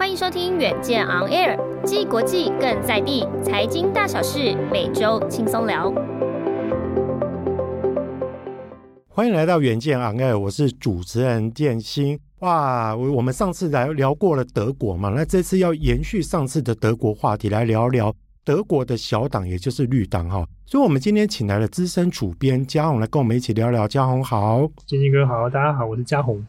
[0.00, 5.92] 欢迎收听远见 On Air，既国际更在地，财经大小事每周轻松聊。
[9.08, 12.18] 欢迎来到远见 On Air，我是主持人建新。
[12.38, 18.10] 哇，我我们上次来聊过了德国嘛，那这次要延续上次的德国话题，来聊聊
[18.42, 20.42] 德国的小党，也就是绿党哈。
[20.64, 23.86] 所以，我们今天请来了资深主编嘉宏来跟我们一起聊聊。
[23.86, 26.42] 嘉宏好，建新哥好，大家好，我是嘉宏。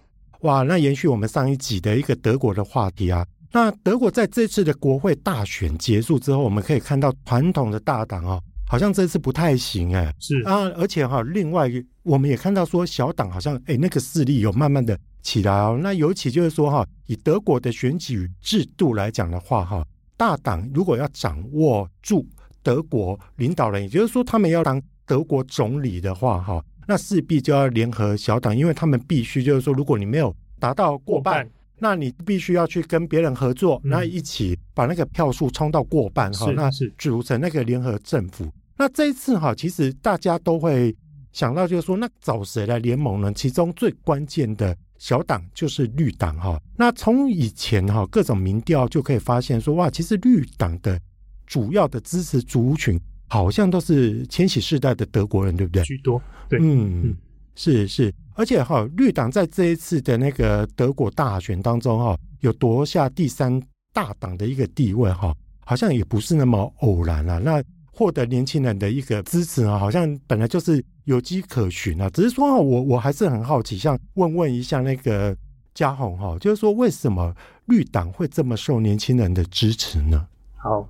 [0.43, 3.25] 哇，那延续我们上一集的一个德国的话题啊。
[3.53, 11.69] 那德国在这次的国会大选结束之后，我们可以看到传统的大党哦，好像这次不太行哎，是啊，而且哈，另外
[12.03, 15.77] 我们也看到说小党好像哎那个势力有慢慢的起来哦。
[15.81, 22.25] 那尤其就是说哈，以德国的选举制度来讲的话哈，大党如果要掌握住
[22.63, 31.45] 德国领导人，也就是说他们要当德国总理的话哈，那势必就要联合小党，因为他们必须就是说，如果你没有达到过半。
[31.83, 38.47] 那你必须要去跟别人合作，那、嗯、一起把那个票数冲到过半哈，那是组成那个联合政府。
[38.77, 40.95] 那这一次哈，其实大家都会
[41.31, 43.33] 想到，就是说，那找谁来联盟呢？
[43.33, 46.61] 其中最关键的小党就是绿党哈。
[46.77, 51.01] 那从以前哈各种民调就可以发现说，哇，其实绿党的
[51.47, 55.81] 主要的支持族群好像都是千禧世代的德国人，对不对？
[55.83, 57.01] 居多，对，嗯。
[57.05, 57.17] 嗯
[57.53, 63.61] 是是，而且哈，绿党在这一次的那个德国大选当中哈，有夺下第三
[63.93, 65.35] 大党的一个地位哈，
[65.65, 67.37] 好像也不是那么偶然啊。
[67.39, 72.09] 那获得年轻人的一个支持啊，好像本来就是有迹可循啊。
[72.09, 75.35] 只是说，我我还是很好奇，想问问一下那个
[75.73, 80.25] 嘉宏哈，就是说为什么绿党会这么受年轻人的支持呢？
[80.55, 80.87] 好，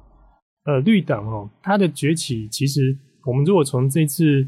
[0.65, 4.47] 呃，绿党哦，它的崛起其实我们如果从这次。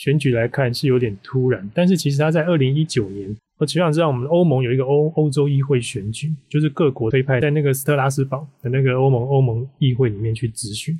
[0.00, 10.98] 选举来看是有点突然，但是其实他在二零一九年，我只想知道我们欧盟有一个欧欧洲议会选举，就是各国推派在那个斯特拉斯堡的那个欧盟欧盟议会里面去质询。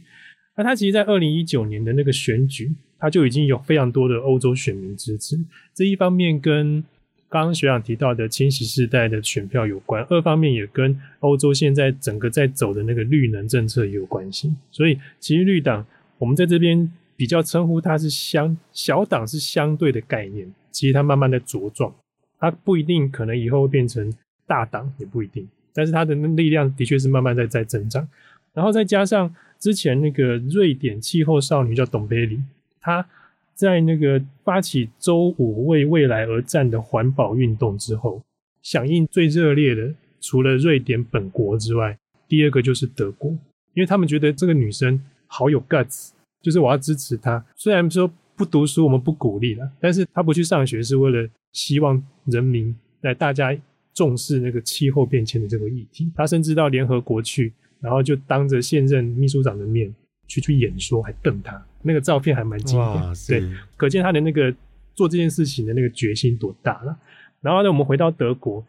[0.55, 5.35] 那他其实，在二零一九年的那个选举，他就已经有非常多的欧洲选民支持。
[5.75, 6.85] 这一方面跟
[7.31, 14.55] 刚刚学长提到的千禧世代的选票有关，二方面也跟欧洲现在整个在走的那个绿能政策也有关系。
[14.71, 15.87] 所以，其实绿党
[16.19, 16.93] 我们在这边。
[17.21, 21.95] 比较称呼它是相小党是相对的概念，其实它慢慢的茁壮，
[22.39, 24.11] 它不一定可能以后会变成
[24.47, 28.09] 大党，也不一定，但是它的力量的确是慢慢在在增长。
[28.55, 32.41] 然后再加上之前那个瑞典气候少女叫董贝里，
[32.81, 33.07] 她
[33.55, 38.23] 在那个发起周五为未来而战的环保运动之后，
[38.63, 39.93] 响应最热烈的
[40.23, 43.31] 除了瑞典本国之外，第二个就是德国，
[43.75, 46.13] 因为他们觉得这个女生好有 guts。
[46.43, 53.57] 就是我要支持他，虽然说不读书，我们不鼓励了，但是他不去上学是为了希望人民来大家
[53.93, 56.11] 重视那个气候变迁的这个议题。
[56.15, 59.95] 他甚至到联合国去，然后就当着现任秘书长的面
[60.27, 64.55] 去去演说，还瞪他，那个照片还蛮经典，对，可见他的那个
[64.95, 66.97] 做这件事情的那个决心多大了。
[67.43, 68.65] 然后呢，我们回到德国，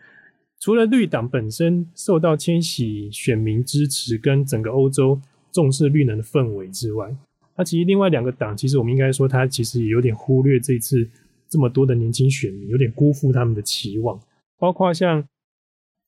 [0.59, 5.19] 除了绿党本身受到千禧选民支持，跟整个欧洲
[5.51, 7.13] 重视绿能的氛围之外，
[7.55, 11.07] 那其实另外两个党，其实我们应该说，他其实也有点忽略这次
[11.49, 14.19] 这么多的年轻选民，有点辜负他们的期望。
[14.57, 15.23] 包括像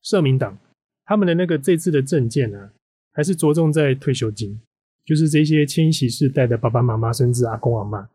[0.01, 0.57] 社民党，
[1.05, 2.69] 他们的那个这次的政见呢，
[3.11, 4.59] 还是着重在退休金，
[5.05, 8.07] 就是这些千禧世代的爸爸妈妈，甚至阿公阿嬷。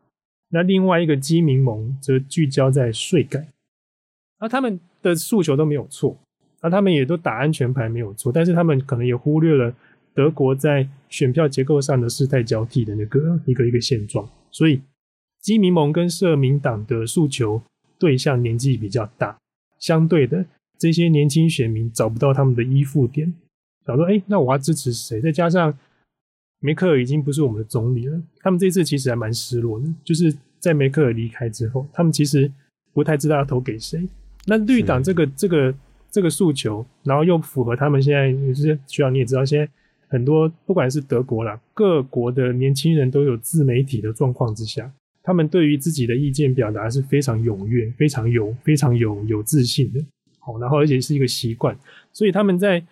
[0.49, 3.47] 那另外一个基民盟则聚焦在税改。
[4.39, 6.17] 那他们的诉求都没有错，
[6.61, 9.73] 那他们也都打安全牌没有错，但是他们可能也忽略了。
[10.19, 14.81] 德国在选票结构上的世代交替的那个一个一个现状，所以
[15.39, 17.61] 基民盟跟社民党的诉求
[17.97, 19.37] 对象年纪比较大，
[19.79, 20.45] 相对的
[20.77, 23.33] 这些年轻选民找不到他们的依附点，
[23.85, 25.21] 想说，哎，那我要支持谁？
[25.21, 25.73] 再加上
[26.59, 32.51] 梅克尔已经不是我们的总理了，他们这次其实还蛮失落的，就是在梅克尔离开之后，他们其实
[32.91, 34.05] 不太知道要投给谁。
[34.45, 35.73] 那绿党这个这个
[36.11, 39.71] 这个诉求，然后又符合他们现在就是需要你也知道现在。
[40.09, 44.91] 很多不管是德国啦，各国的年轻人都有自媒体的状况之下，
[45.23, 50.03] 他们对于自己的意见表达是非常踊跃、非常有、非常有有自信的。
[50.39, 51.77] 好，然后而且是一个习惯，
[52.11, 52.83] 所以他们在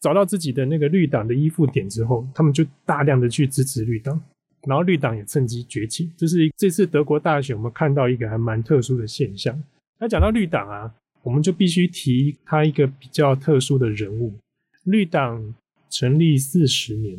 [0.00, 4.18] 找到自己的那个绿党的依附点之后，他们就大量的去支持绿党，
[4.66, 6.10] 然后绿党也趁机崛起。
[6.16, 9.62] 这是这次德国大选我们看到一个还蛮特殊的现象。
[9.98, 14.32] 那讲到绿党啊，我们就必须提他一个比较特殊的人物。
[14.84, 15.54] 绿党
[15.94, 17.16] 成立四十年，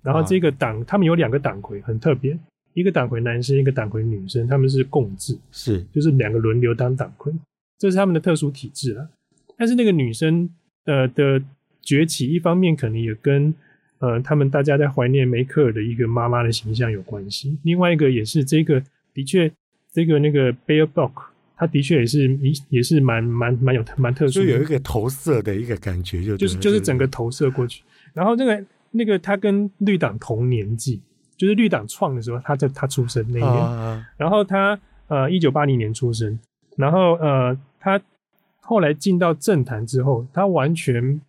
[0.00, 2.38] 然后这个党他们有两个党魁，很特别。
[2.72, 5.82] 一个党魁男生，一个党魁女生，他们是共治，是。
[5.92, 7.32] 就是两个轮流当党魁，
[7.78, 9.08] 这是他们的特殊体制了。
[9.56, 10.48] 但是那个女生
[10.84, 11.42] 呃的
[11.82, 13.52] 崛起，一方面可能也跟
[13.98, 18.80] 呃他们大家在怀念梅克尔的一个妈妈的形象有关系，另外一个也是这个
[19.14, 19.50] 的确
[19.90, 21.12] 这个那个 Baerbock，
[21.56, 27.82] 他的确也是一也是蛮蛮蛮有蛮特殊的，就有一个投射的一个感觉就，就是就是整个投射过去。
[28.16, 31.02] 然后那个那个他跟绿党同年纪。
[31.38, 36.38] 就是绿党创的时候，他在他出生那一年，啊、然后他呃一九八零年出生，
[36.78, 38.00] 然后呃他
[38.62, 41.20] 后来进到政坛之后，他完全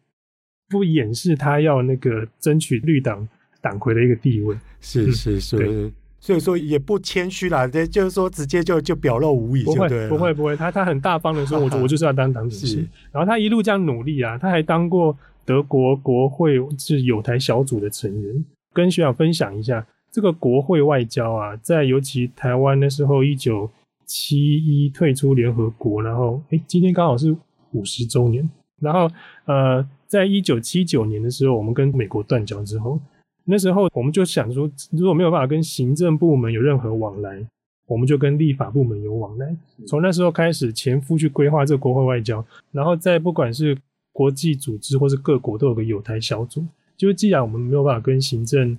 [0.70, 3.28] 不掩饰他要那个争取绿党
[3.60, 5.92] 党魁的一个地位，是是是，对。
[6.22, 19.88] 所以说也不谦虚啦，这就是说直接就就表露无遗，不会不会不会，他他很大方的说，我我就是要当党主席，然后他一路这样努力啊，他还当过德国国会是友台小组的成员，跟学长分享一下。
[20.12, 23.70] 这个国会外交啊，在尤其台湾那时候，一九
[24.06, 27.34] 七一退出联合国，然后诶今天刚好是
[27.72, 28.50] 五十周年。
[28.82, 29.10] 然后
[29.46, 33.00] 呃，在一九七九年的时候，我们跟美国断交之后，
[33.46, 37.46] 那时候我们就想说，如果没有办法跟行政部门有任何往来，
[37.88, 39.56] 我们就跟立法部门有往来。
[39.88, 43.78] 从那时候开始，前夫去规划这个国会外交，然后在不管是
[44.18, 46.66] 国际组织或是各国都有个友台小组，
[46.98, 48.76] 就是既然我们没有办法跟行政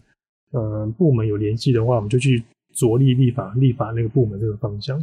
[0.50, 2.42] 呃，部门有联系的话，我们就去
[2.74, 4.98] 着力立法，立法那个部门这个方向。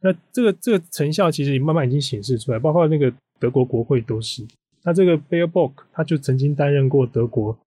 [0.00, 4.46] 那这个这个成效其实慢慢已经显示出来，包括那个德国国会都是。
[4.84, 7.58] 那这个 Baerbock 他就曾经担任过德国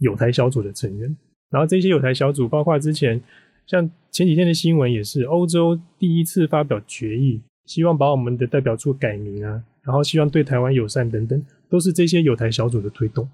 [0.00, 1.16] 友台小组的成员。
[1.50, 3.18] 然后这些友台小组，包括之前
[3.66, 11.40] 像前几天的新闻也是，欧洲第一次发表决议，希望把我们的代表处改名啊，然后希望对台湾友善等等，
[11.70, 13.26] 都是这些友台小组的推动。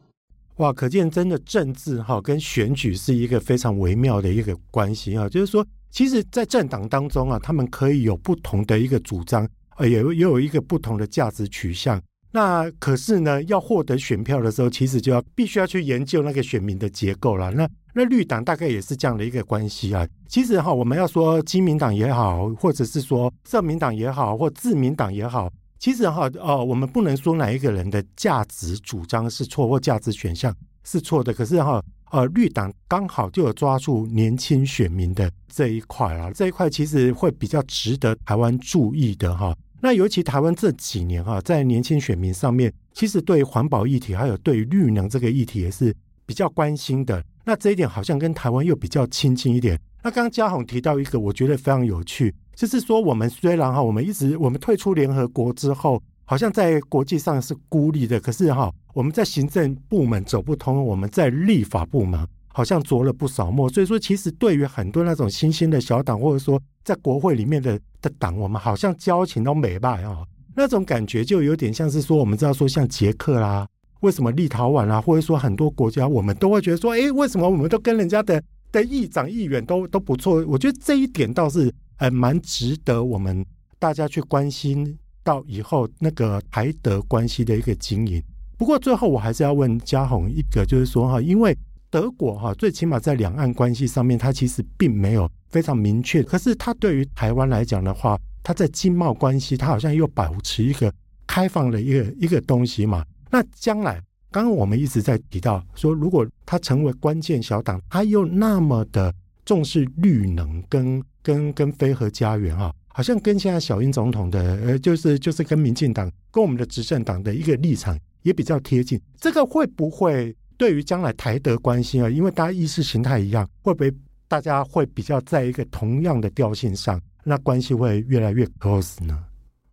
[0.56, 5.26] 哇，可见真的政治哈跟选举是一个非常微妙的一个关系啊。
[5.26, 12.00] 就是说，其实，在政党当中啊，他们可以有不同的一个主张，呃，也也有一个不同的价值取向。
[12.34, 17.50] 那可是呢，要获得选票的时候，其实就要必须要去研究那个选民的结构了。
[17.50, 20.06] 那那绿党大概也是这样的一个关系啊。
[20.28, 25.50] 其实哈，我们要说基民党也好，或者是说社民党也好，或自民党也好。
[25.82, 31.34] 其实哈，呃，我们不能说哪一个人的价值主张是错或价值选项是错的。
[31.34, 31.82] 可是哈，
[32.12, 39.52] 呃，绿党刚好就有抓住年轻选民的这一块啊，这一块其实会比较值得台湾注意的哈。
[39.81, 45.93] 那尤其台湾这几年哈，在年轻选民上面，其实对环保议题还有对绿能这个议题也是
[46.25, 47.20] 比较关心的。
[47.44, 49.76] 那这一点好像跟台湾又比较亲近一点。
[50.05, 63.69] 那刚刚嘉宏提到一个，我觉得非常有趣，就是说我们虽然哈，我们一直我们退出联合国之后，好像在国际上是孤立的，可是哈，我们在行政部门走不通，我们在立法部门好像着了不少墨。
[63.69, 70.22] 所以说，其实对于很多那种新兴的小党，或者说在国会里面的的党，我们好像交情都没吧啊。
[70.55, 73.66] 那种感觉就有点像是说，我们知道说像捷克啦，
[74.00, 78.43] 为什么立陶宛啦，或者说很多国家，我们都会觉得说，哎，为什么我们都跟人家的。
[78.72, 83.44] 的议长、议员都都不错，我觉得这一点倒是呃蛮值得我们
[83.79, 88.22] 大家去关心到以后那个台德关系的一个经营。
[88.56, 91.56] 不过最后我还是要问嘉宏一个，就是说哈，因为
[91.91, 100.93] 德国哈最起码在两岸关系上面，它其实并没有非常明确，可是它对于台湾来讲的话，它在经贸关系，它好像又保持一个
[101.27, 103.05] 开放的一个一个东西嘛。
[103.31, 104.03] 那将来。
[104.31, 119.00] 刚刚我们一直在提到说，如果它成为关键小党，它又那么的重视绿能跟跟跟飞和家园啊，好像跟现在小英总统的呃，就是就是跟民进党跟我们的执政党的一个立场也比较贴近。
[119.17, 122.08] 这个会不会对于将来台德关系啊？
[122.08, 123.93] 因为大家意识形态一样，会不会
[124.29, 129.24] 大家会比较在一个同样的调性上，那关系会越来越 close 呢？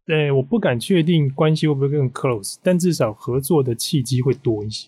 [0.05, 4.87] 对，我不敢确定关系会不会更 close，但至少合作的契机会多一些。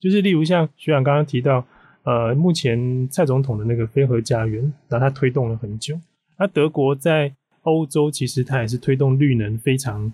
[0.00, 1.64] 就是例如像学长刚刚提到，
[2.04, 5.98] 呃，目前蔡总统的那个非核家园，然后他推动了很久。
[6.36, 7.32] 那德国在
[7.62, 10.12] 欧洲其实他也是推动绿能非常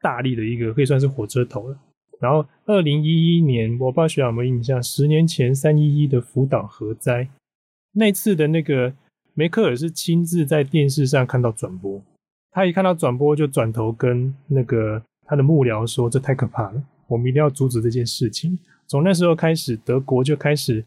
[0.00, 1.78] 大力的一个，可以算是火车头了。
[2.18, 7.28] 然后二零一一年，我不知道学长有没有印象，十年前三一一的福岛核灾，
[7.92, 8.92] 那次的那个
[9.34, 12.02] 梅克尔是亲自在电视上看到转播。
[12.50, 18.58] 他一看到转播，就转头跟那个他的幕僚说：“这太可怕了，我们一定要阻止这件事情。”
[18.88, 20.84] 从那时候开始，德国就开始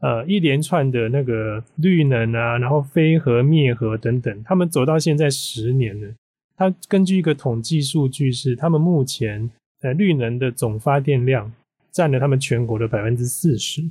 [0.00, 6.08] 呃一连串的那个绿能啊，然后非核灭核等等，他们走到现在十年了。
[6.56, 9.50] 他根据一个统计数据是，他们目前
[9.82, 11.52] 呃绿能的总发电量
[11.92, 13.82] 占了他们全国的百分之四十。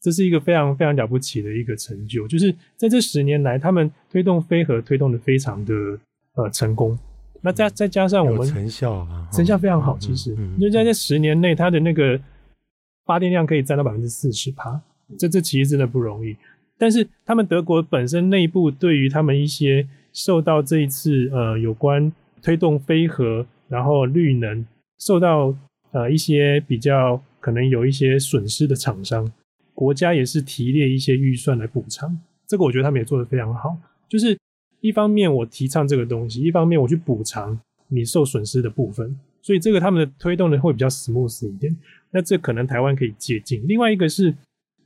[0.00, 5.74] 这是一个非常非常了不起的一个成就，就是在这十年来，他们推动非核推动的非常的
[6.34, 6.98] 呃成功。
[7.40, 9.96] 那再再加上我们成效啊，成效非常好。
[9.98, 12.20] 其实，因为在这十年内，它的那个
[13.04, 14.80] 发电量可以占到百分之四十趴，
[15.18, 16.36] 这这其实真的不容易。
[16.78, 24.66] 但是他们德国本身内部对于他们一些受到这一次呃有关推动非核然后绿能
[24.98, 25.54] 受到
[25.92, 29.32] 呃一些比较可能有一些损失的厂商。
[29.74, 33.76] 国家也是提列一些预算来补偿，这个我觉得他们也做得非常好。
[34.08, 34.36] 就是
[34.80, 41.74] 一方面我提倡这个东西，一方面我去补偿你受损失的部分，所以这个他们的推动的会比较 smooth 一点。
[42.10, 43.62] 那这可能台湾可以借鉴。
[43.66, 44.34] 另外一个是，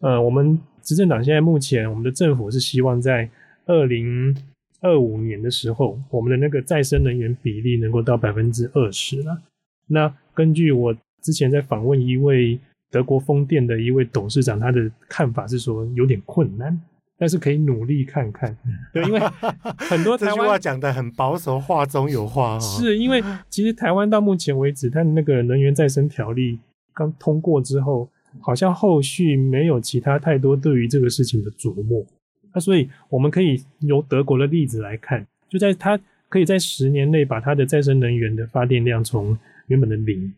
[0.07, 3.29] 呃，我们执政党现在目前我们的政府是希望在
[3.65, 4.37] 二零
[4.81, 9.43] 二五年的时候，我们的那个再生能源比例能够到百分之二十了。
[9.89, 12.59] 那根据我之前在访问一位。
[12.89, 16.81] 德国风电的一位董事长，他的看法是说有点困难，
[17.19, 18.57] 但是可以努力看看。
[18.93, 19.19] 对，因为
[19.77, 22.61] 很多台湾这句话讲的很保守，话中有话哦。
[22.61, 23.21] 是因为
[23.51, 26.61] 其实台湾到目前为止，它的那个能源再生条例
[26.95, 28.09] 刚通过之后，
[28.41, 32.05] 好像后续没有其他太多对于这个事情的琢磨。
[32.53, 40.33] 那所以我们可以由德国的例子来看，就在它可以在十年内把它的再生能源的发电量从原本的零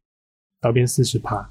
[0.61, 1.49] 到变四十帕。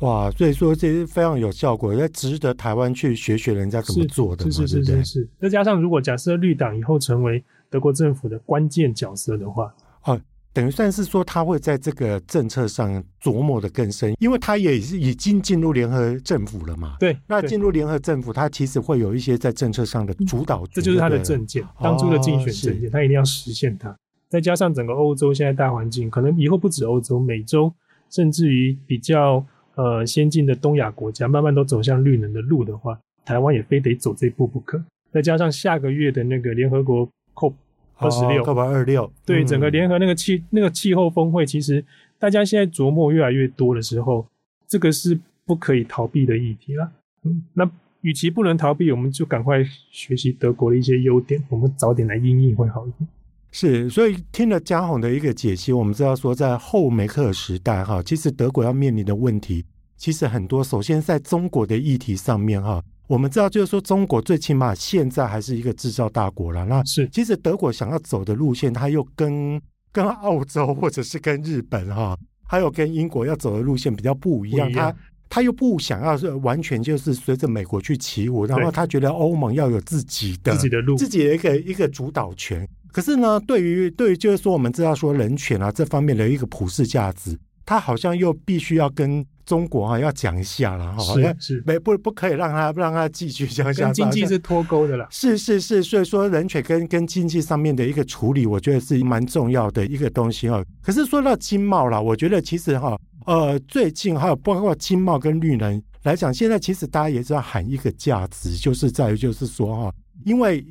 [0.00, 5.28] 哇，所以说这是非常有效果，也值得台湾去学学人家怎么做的嘛，是是是是是。
[5.38, 10.20] 再加上如果假设绿党以后成为德国政府的关键角色的话，哦，
[10.54, 16.96] 等于算是说他会在这个政策上琢磨的更深，因为他也是已经进入联合政府了嘛。
[16.98, 23.94] 对，那进入联合政府，他其实会有一些在政策上的主导权，这就是他的政见，当初的竞选政见，他一定要实现它。
[24.30, 27.70] 再加上整个欧洲现在大环境，可能以后不止欧洲，美洲，
[28.08, 29.44] 甚至于比较。
[29.76, 34.80] 呃，先进的东亚国家慢慢都走向绿能的路的话，台湾也非得走这一步不可。
[35.12, 37.54] 再加上下个月的那个联合国 COP
[37.96, 41.84] 二十六，COP 二六，对、嗯、整个联合那个气那个气候峰会，其实
[42.18, 44.26] 大家现在琢磨越来越多的时候，
[44.66, 46.90] 这个是不可以逃避的议题了。
[47.24, 47.70] 嗯，那
[48.00, 53.08] 与其不能逃避，我们就赶快学习德国的一些优点，我们早点来应应会好一点。
[53.50, 59.64] 是，所以听了嘉宏的一个解析，我们知道说，在后梅克尔时代，哈，其实德国要面临的问题
[59.96, 60.62] 其实很多。
[60.62, 66.64] 首先，在中国的议题上面，哈，我们知道就是说，中国最起码现在还是一个制造大国了。
[66.64, 69.60] 那是，其实德国想要走的路线，它又跟
[69.92, 72.16] 跟澳洲或者是跟日本，哈，
[72.48, 74.72] 还有跟英国要走的路线比较不一样。
[74.72, 74.94] 他
[75.28, 82.66] 他又不想要是完全就是随着美国去起舞，然后他觉得欧盟要有自己的自己的路，自己的一个一个主导权。
[82.92, 95.06] 可是呢，对于对于就是说，我们知道说人权啊这方面的一个普世价值，他好像又必须要跟中国啊要讲一下了哈，是是，没不不可以让他 让他继续讲下经济是脱钩的了。
[95.10, 100.64] 是是是，所以说人权跟跟经济上面的一个处理，我觉得是蛮重要的一个东西哈。
[100.82, 110.64] 可是说到经贸啦，我觉得其实哈呃最近还有包括经贸跟绿能来讲，现在其实大家也是要喊一个价值，就是在于就是说哈，因为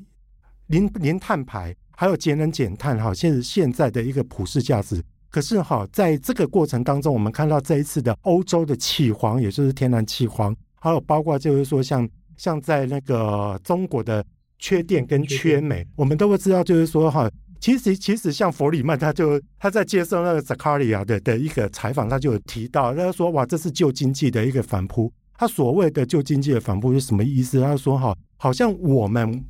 [0.67, 1.75] 零零碳排。
[1.95, 5.01] 还有节能减碳哈，现现在的一个普世价值。
[5.33, 14.23] 可是哈，在这个过程当中，我们看到这一次的欧洲的气荒，也就是天然气荒，还有包括就是说像像在那个中国的
[14.59, 17.27] 缺电跟缺煤，我们都会知道，就是说哈，
[17.59, 25.11] 其实其实像弗里曼他就他在接受那个 Zakaria 的的一个采访，他就有提到，他说哇，这是旧经济的一个反扑。
[25.35, 27.59] 他所谓的旧经济的反扑是什么意思？
[27.59, 29.43] 他说哈，好像我们。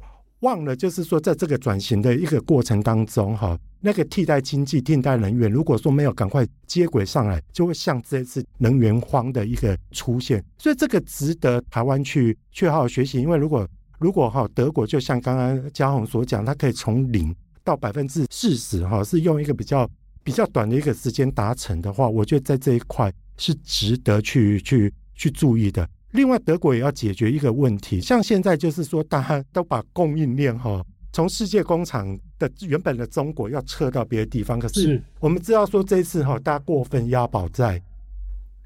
[0.43, 10.43] 忘了，就是说，在这个转型的一个过程当中，哈，那个替代经济、替代能源，如果说没有赶快接轨上来，就会像这次能源荒的一个出现。
[10.57, 13.21] 所以，这个值得台湾去去好好学习。
[13.21, 13.67] 因为如果
[13.99, 17.33] 如果哈德国就像刚刚嘉宏所讲，它可以从零
[17.63, 19.89] 到百分之四十，哈，是用一个比较
[20.23, 25.87] 比较短的一个时间达成的话，我觉得在这一块是值得去去去注意的。
[26.13, 34.59] 另外，德国也要解决一个问题，像现在就是说，大家都把供应链哈从世界工厂的原本的中国要撤到别的地方。
[34.59, 37.81] 可是我们知道说，这次哈，大家过分押宝在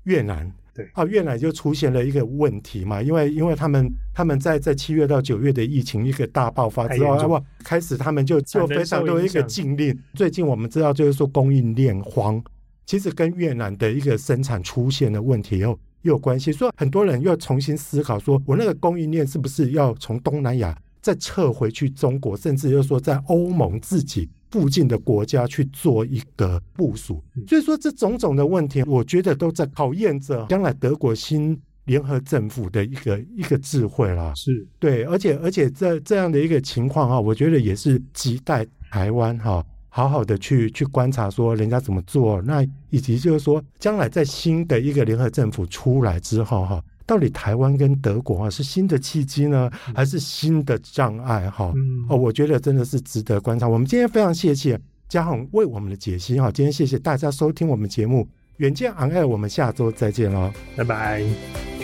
[0.03, 9.97] 越南，对啊，越南就出现了一个问题嘛，因为因为他们他们在在七月到九月的疫情一个大爆发之后，哇，开始他们就就非常多一个禁令。
[10.13, 12.43] 最近我们知道就是说供应链荒。
[12.85, 16.51] 其实跟越南的一个生产出现了问题又又有关系。
[16.51, 27.23] 所以很多人又重新思考，说我那个供应链是不是要从东南亚再撤回去中国，甚至又说在欧盟自己附近的国家去做一个部署。
[27.47, 34.33] 所以说这种种的问题，我觉得都在考验着将来德国新联合政府的一个一个智慧啦。
[34.35, 39.63] 是对，而且而且这这样的一个情况哈，我觉得也是亟待台湾哈。
[39.97, 51.49] 好好的去去观察，说人家怎么做，那以及就是说，将来在新的一个联合政府出来之后，哈，到底台湾跟德国啊是新的契机呢，还是新的障碍？
[51.49, 51.73] 哈，
[52.09, 53.67] 哦，我觉得真的是值得观察。
[53.67, 58.21] 我们今天非常谢谢嘉宏为我们的解析，哈，今天谢谢大家收听我们节目
[58.57, 61.76] 《远见昂爱》，我们下周再见喽，拜拜。